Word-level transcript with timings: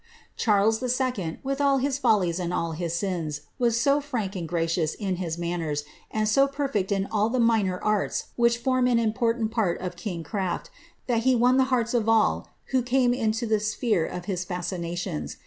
Charles 0.35 0.81
II., 0.81 1.37
with 1.43 1.61
all 1.61 1.77
his 1.77 1.99
follies 1.99 2.39
and 2.39 2.51
all 2.51 2.71
his 2.71 2.95
sins, 2.95 3.41
was 3.59 3.79
so 3.79 4.01
frank 4.01 4.35
and 4.35 4.49
pa 4.49 4.65
cious 4.65 4.95
in 4.95 5.17
his 5.17 5.37
manners, 5.37 5.83
and 6.09 6.27
so 6.27 6.47
perfect 6.47 6.91
in 6.91 7.05
all 7.11 7.29
the 7.29 7.39
minor 7.39 7.77
arts 7.83 8.29
which 8.35 8.57
fonn 8.57 8.87
a 8.97 8.99
important 8.99 9.51
part 9.51 9.79
of 9.79 9.95
king 9.95 10.23
craft, 10.23 10.71
that 11.05 11.19
he 11.21 11.35
won 11.35 11.57
the 11.57 11.65
hearts 11.65 11.93
of 11.93 12.09
all 12.09 12.47
who 12.71 12.81
cane 12.81 13.11
within 13.11 13.47
the 13.47 13.59
sphere 13.59 14.07
of 14.07 14.25
liis 14.25 14.43
fascinations. 14.43 15.37